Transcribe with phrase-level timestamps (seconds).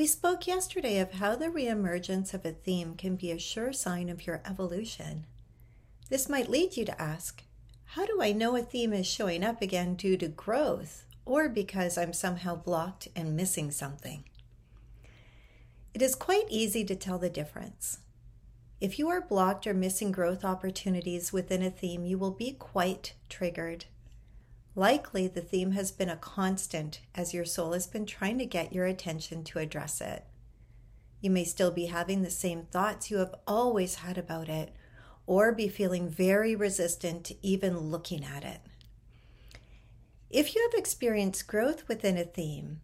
[0.00, 4.08] We spoke yesterday of how the reemergence of a theme can be a sure sign
[4.08, 5.26] of your evolution.
[6.08, 7.42] This might lead you to ask,
[7.84, 11.98] how do I know a theme is showing up again due to growth or because
[11.98, 14.24] I'm somehow blocked and missing something?
[15.92, 17.98] It is quite easy to tell the difference.
[18.80, 23.12] If you are blocked or missing growth opportunities within a theme, you will be quite
[23.28, 23.84] triggered.
[24.80, 28.72] Likely, the theme has been a constant as your soul has been trying to get
[28.72, 30.24] your attention to address it.
[31.20, 34.74] You may still be having the same thoughts you have always had about it,
[35.26, 38.62] or be feeling very resistant to even looking at it.
[40.30, 42.80] If you have experienced growth within a theme,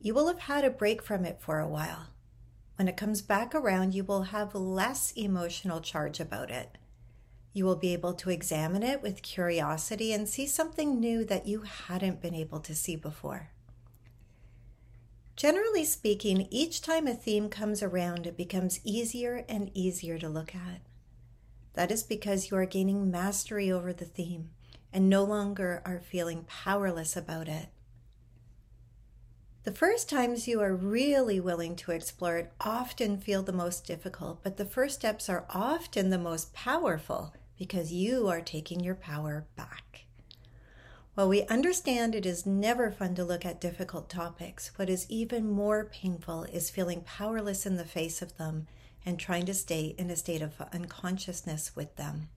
[0.00, 2.10] you will have had a break from it for a while.
[2.76, 6.78] When it comes back around, you will have less emotional charge about it.
[7.54, 11.62] You will be able to examine it with curiosity and see something new that you
[11.62, 13.50] hadn't been able to see before.
[15.36, 20.54] Generally speaking, each time a theme comes around, it becomes easier and easier to look
[20.54, 20.80] at.
[21.74, 24.50] That is because you are gaining mastery over the theme
[24.92, 27.68] and no longer are feeling powerless about it.
[29.64, 34.42] The first times you are really willing to explore it often feel the most difficult,
[34.42, 39.46] but the first steps are often the most powerful because you are taking your power
[39.56, 40.06] back.
[41.14, 45.50] While we understand it is never fun to look at difficult topics, what is even
[45.50, 48.66] more painful is feeling powerless in the face of them
[49.04, 52.28] and trying to stay in a state of unconsciousness with them.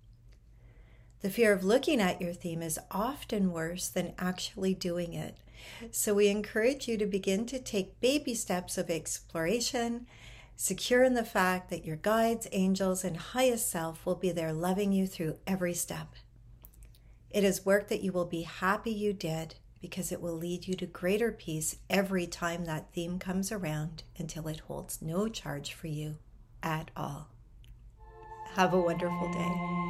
[1.21, 5.37] The fear of looking at your theme is often worse than actually doing it.
[5.89, 10.05] So, we encourage you to begin to take baby steps of exploration
[10.55, 14.91] secure in the fact that your guides, angels, and highest self will be there loving
[14.91, 16.13] you through every step.
[17.29, 20.73] It is work that you will be happy you did because it will lead you
[20.75, 25.87] to greater peace every time that theme comes around until it holds no charge for
[25.87, 26.15] you
[26.63, 27.27] at all.
[28.55, 29.84] Have a wonderful day.